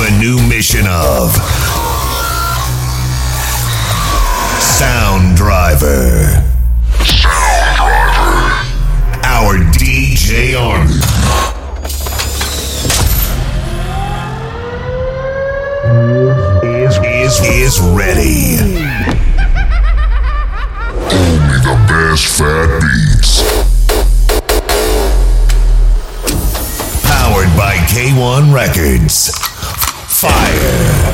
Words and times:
a 0.00 0.10
new 0.18 0.36
mission 0.48 0.86
of 0.86 1.32
Sound 4.60 5.36
Driver. 5.36 6.44
Sound 7.04 7.76
Driver. 7.76 8.64
Our 9.24 9.58
DJ 9.72 10.54
Army. 10.60 10.94
Is, 16.62 16.98
is, 16.98 17.40
is 17.40 17.80
ready. 17.80 18.58
Only 21.10 21.58
the 21.64 21.76
best 21.88 22.26
fat 22.38 22.80
beats. 22.82 23.42
Powered 27.04 27.56
by 27.56 27.76
K1 27.88 28.52
Recordz. 28.54 29.37
Fire. 30.20 31.07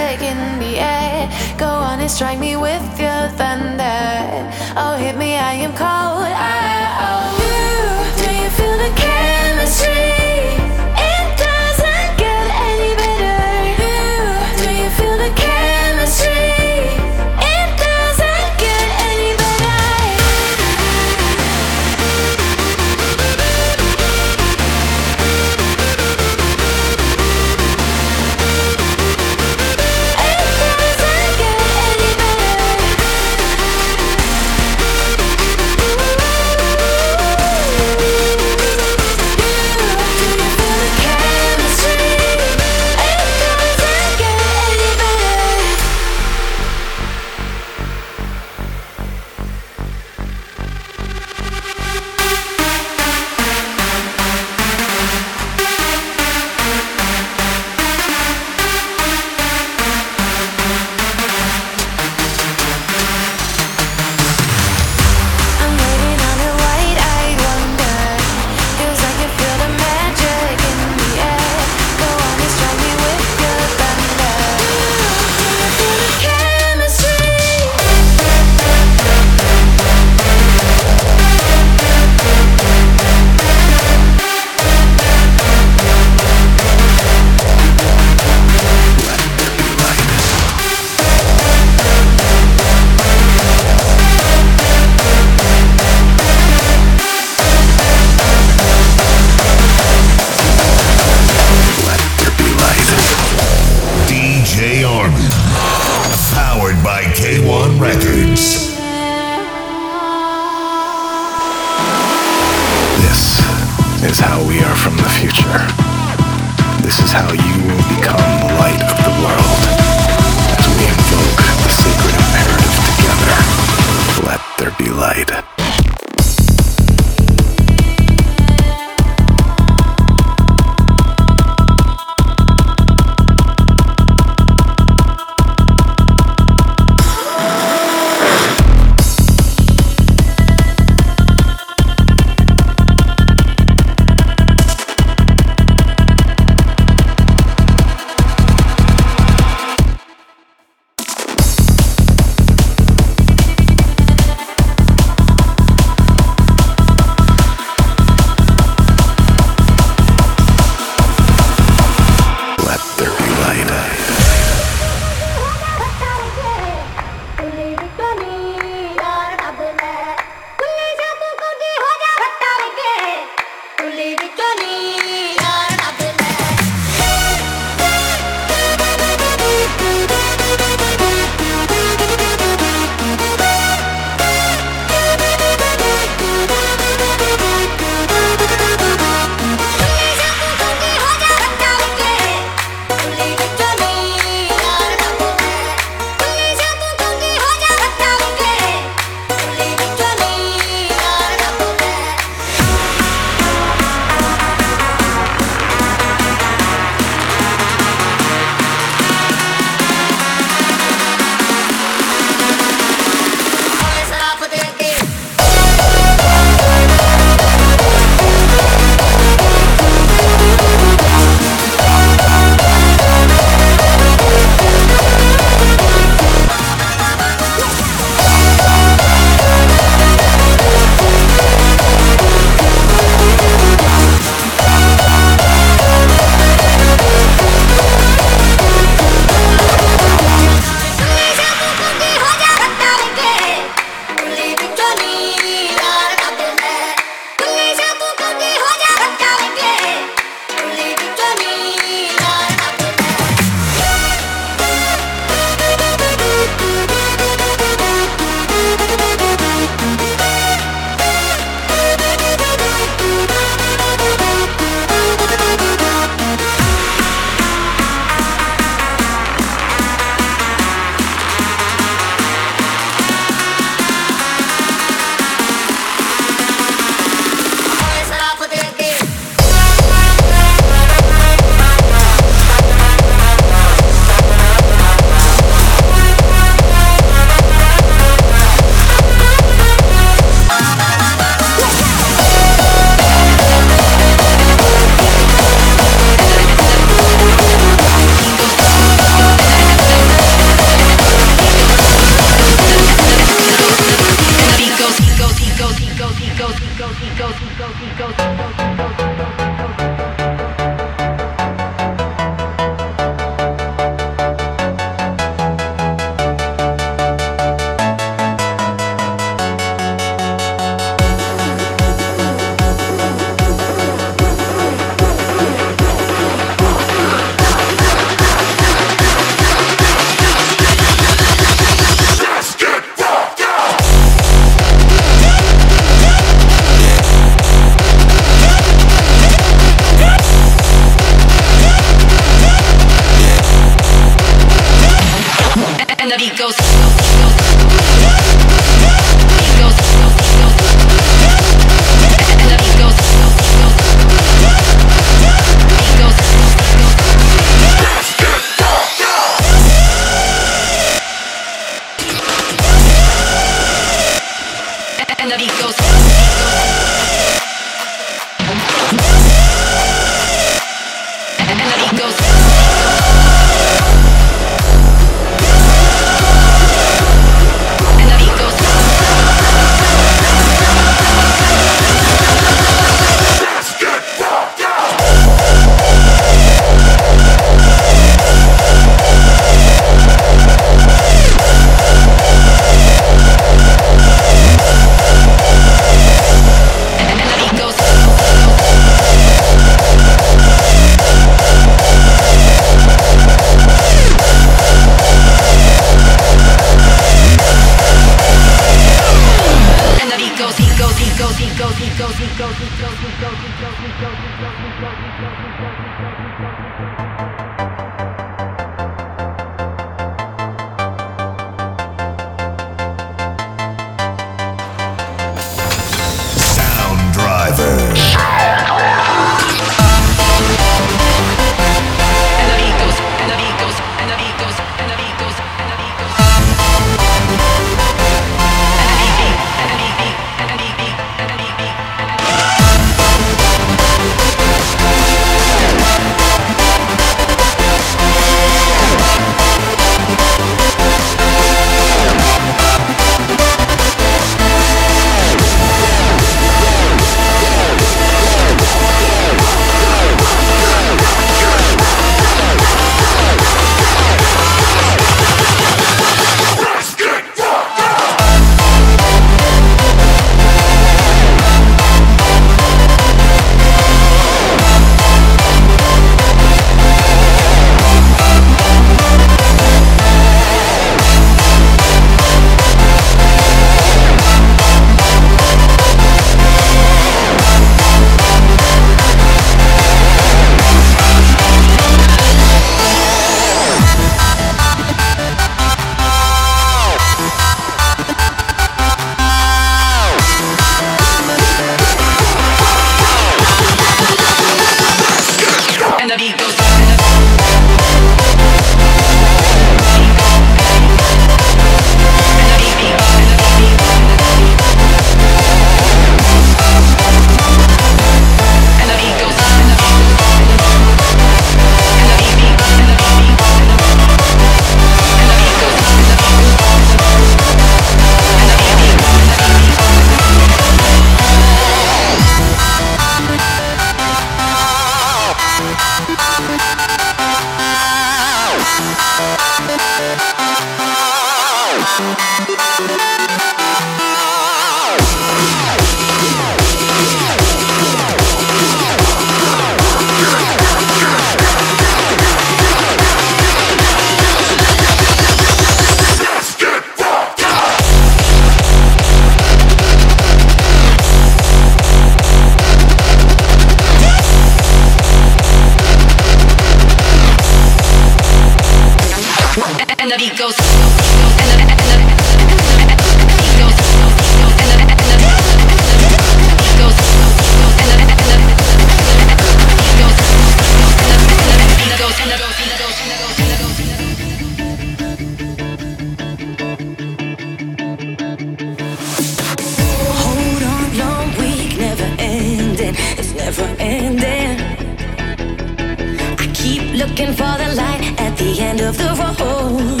of 598.84 598.98
the 598.98 599.04
road. 599.04 600.00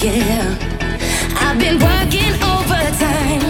Yeah, 0.00 0.56
I've 1.40 1.58
been 1.58 1.78
working 1.78 2.32
overtime, 2.40 3.42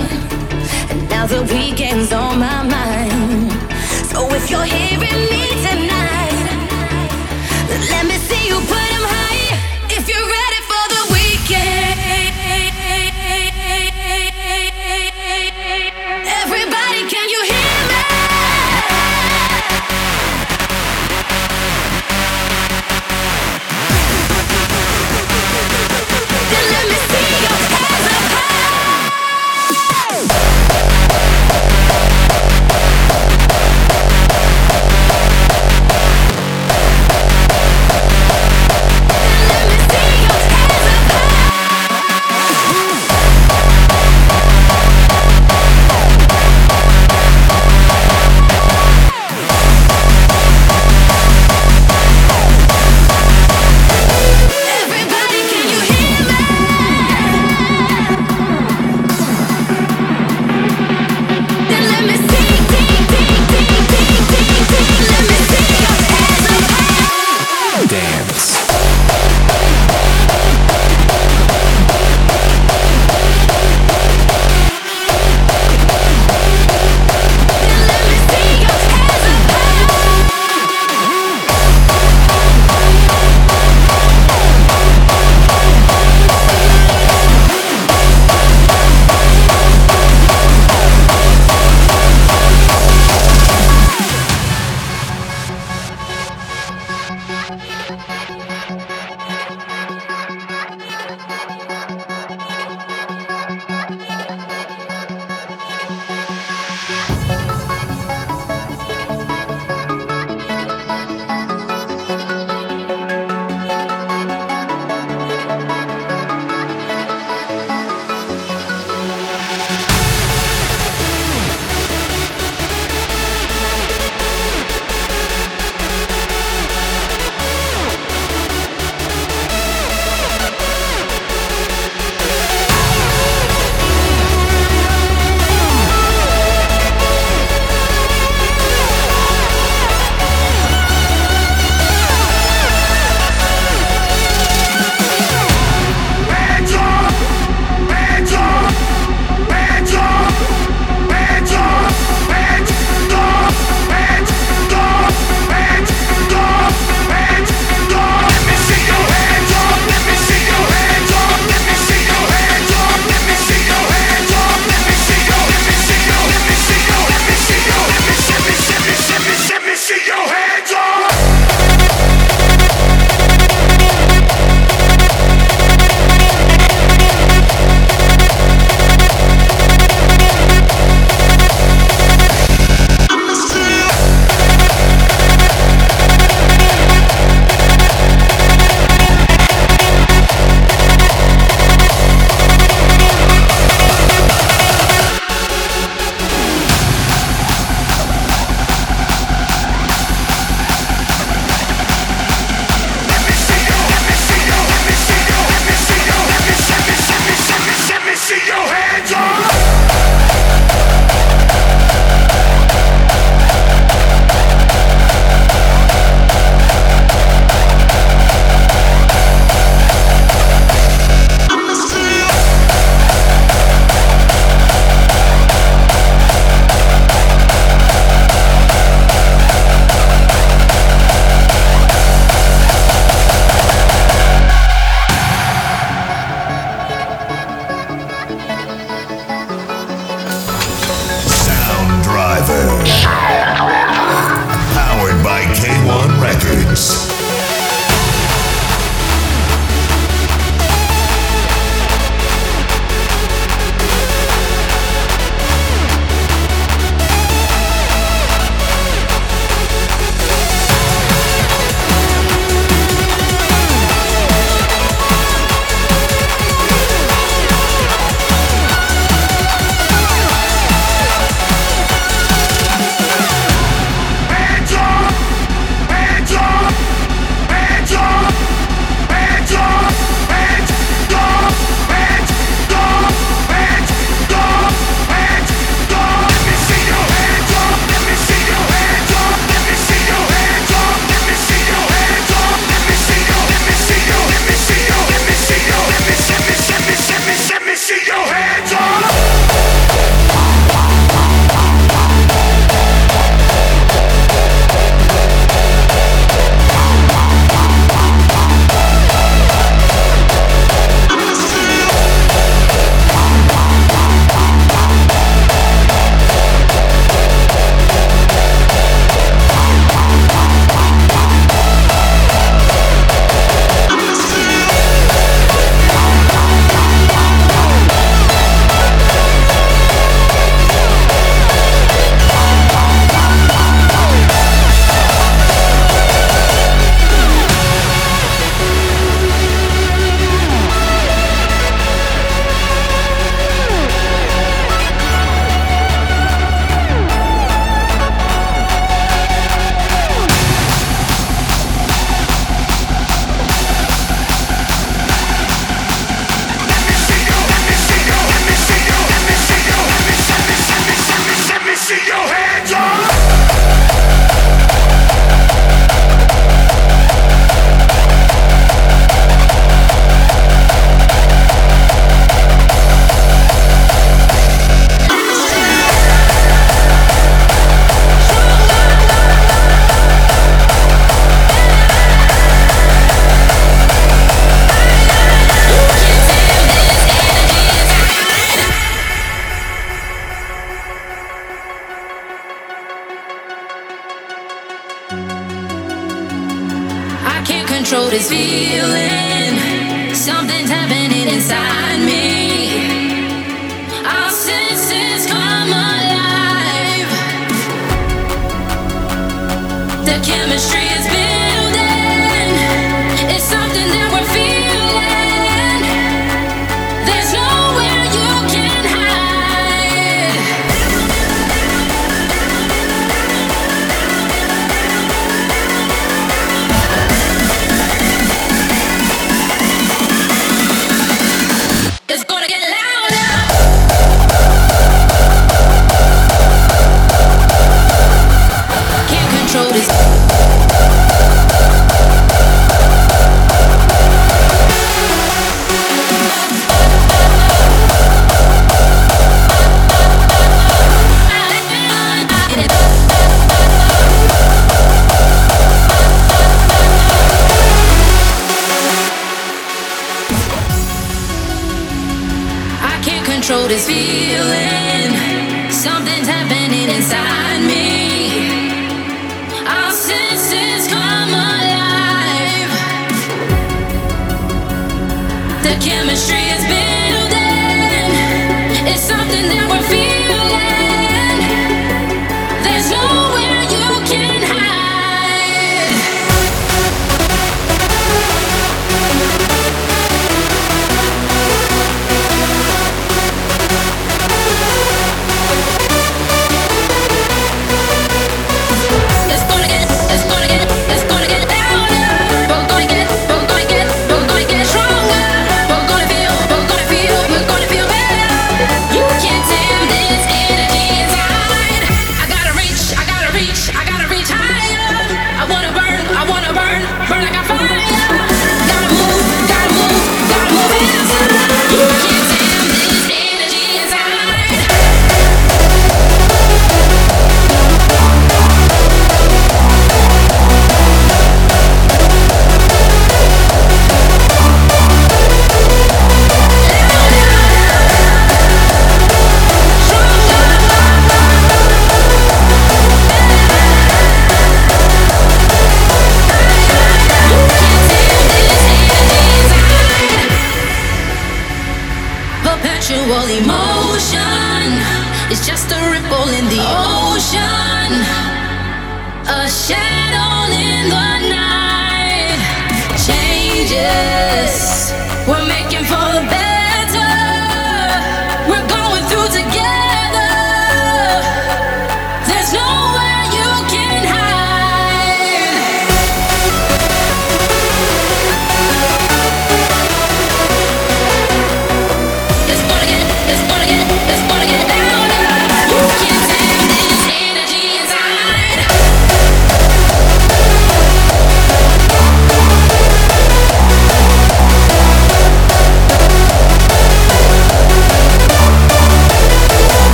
and 0.91 1.09
now 1.11 1.27
the 1.27 1.43
weekend's 1.43 2.13
on 2.13 2.39
my 2.39 2.63
mind. 2.63 3.53
So 4.11 4.33
if 4.35 4.51
you're 4.51 4.65
hearing 4.65 5.31
me. 5.31 5.36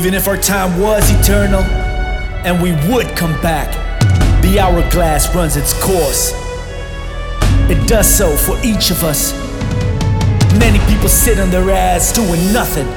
Even 0.00 0.14
if 0.14 0.26
our 0.28 0.36
time 0.38 0.80
was 0.80 1.10
eternal, 1.10 1.60
and 1.60 2.62
we 2.62 2.72
would 2.90 3.06
come 3.18 3.38
back, 3.42 3.70
the 4.40 4.58
hourglass 4.58 5.34
runs 5.34 5.58
its 5.58 5.74
course. 5.74 6.32
It 7.68 7.86
does 7.86 8.08
so 8.08 8.34
for 8.34 8.58
each 8.64 8.90
of 8.90 9.04
us. 9.04 9.34
Many 10.58 10.78
people 10.90 11.10
sit 11.10 11.38
on 11.38 11.50
their 11.50 11.68
ass 11.70 12.14
doing 12.14 12.50
nothing, 12.50 12.88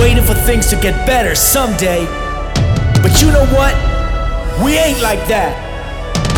waiting 0.00 0.22
for 0.22 0.34
things 0.34 0.68
to 0.68 0.76
get 0.76 1.04
better 1.04 1.34
someday. 1.34 2.04
But 3.02 3.20
you 3.20 3.32
know 3.32 3.46
what? 3.46 3.74
We 4.64 4.78
ain't 4.78 5.02
like 5.02 5.26
that. 5.26 5.50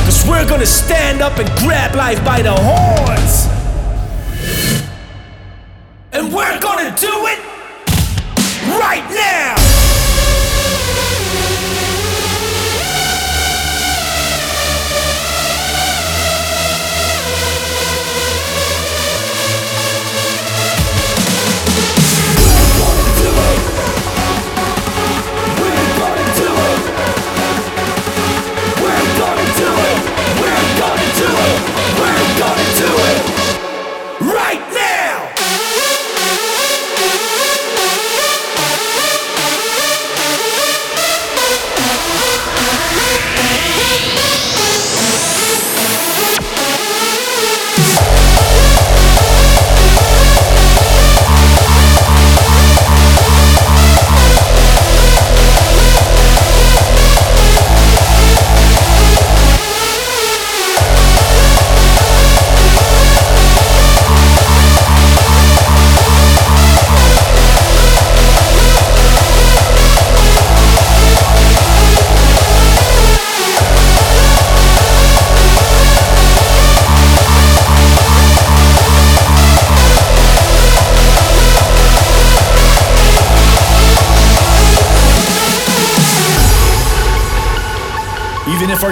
Cause 0.06 0.26
we're 0.26 0.48
gonna 0.48 0.64
stand 0.64 1.20
up 1.20 1.38
and 1.38 1.50
grab 1.58 1.94
life 1.94 2.24
by 2.24 2.40
the 2.40 2.54
horns. 2.56 3.45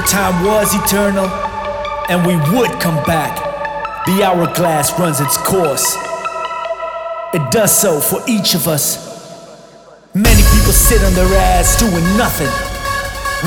Time 0.08 0.44
was 0.44 0.74
eternal, 0.74 1.26
and 2.08 2.26
we 2.26 2.36
would 2.56 2.70
come 2.80 3.02
back, 3.04 3.36
the 4.06 4.22
hourglass 4.22 4.98
runs 4.98 5.20
its 5.20 5.36
course. 5.36 5.96
It 7.32 7.50
does 7.50 7.72
so 7.76 8.00
for 8.00 8.20
each 8.28 8.54
of 8.54 8.68
us. 8.68 9.12
Many 10.14 10.42
people 10.54 10.72
sit 10.72 11.02
on 11.02 11.14
their 11.14 11.32
ass 11.56 11.78
doing 11.78 12.04
nothing, 12.16 12.50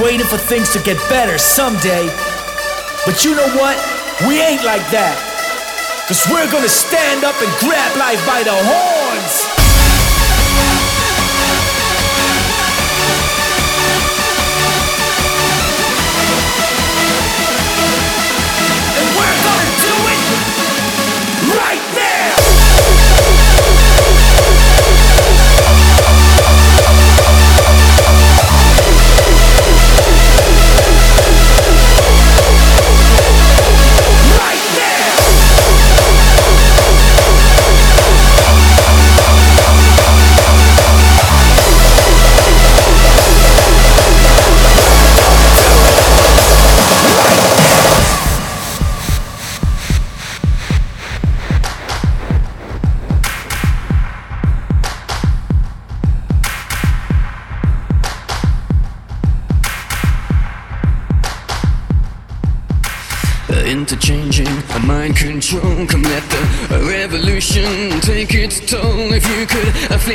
waiting 0.04 0.26
for 0.26 0.38
things 0.38 0.74
to 0.74 0.80
get 0.84 0.98
better 1.10 1.38
someday. 1.38 2.08
But 3.06 3.24
you 3.24 3.36
know 3.36 3.48
what? 3.56 3.78
We 4.28 4.42
ain't 4.42 4.64
like 4.66 4.84
that. 4.92 5.16
Cause 6.08 6.26
we're 6.32 6.52
gonna 6.52 6.70
stand 6.70 7.24
up 7.24 7.36
and 7.42 7.52
grab 7.60 7.98
life 7.98 8.26
by 8.26 8.44
the 8.44 8.56
horns. 8.56 9.57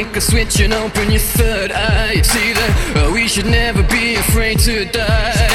Flick 0.03 0.17
a 0.17 0.21
switch 0.21 0.61
and 0.61 0.73
open 0.73 1.11
your 1.11 1.21
third 1.21 1.71
eye, 1.71 2.21
see 2.23 2.53
that 2.53 2.73
uh, 2.97 3.13
we 3.13 3.29
should 3.29 3.47
never 3.47 3.83
be 3.85 4.17
afraid 4.17 4.59
to 4.59 4.85
die. 4.87 5.49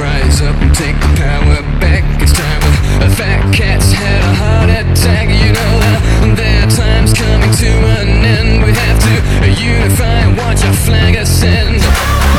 Rise 0.00 0.40
up 0.40 0.56
and 0.62 0.74
take 0.74 0.96
the 0.96 1.12
power 1.16 1.60
back. 1.80 2.04
It's 2.22 2.32
time. 2.32 2.62
A 3.02 3.10
fat 3.10 3.52
cat's 3.52 3.92
had 3.92 4.22
a 4.22 4.34
heart 4.34 4.70
attack. 4.70 5.28
You 5.28 5.52
know 5.52 5.74
that 5.84 6.00
their 6.36 6.66
time's 6.70 7.12
coming 7.12 7.52
to 7.52 7.70
an 8.00 8.08
end. 8.24 8.64
We 8.64 8.72
have 8.72 8.98
to 9.04 9.62
unify 9.62 10.20
and 10.24 10.38
watch 10.38 10.64
our 10.64 10.74
flag 10.74 11.16
ascend. 11.16 12.37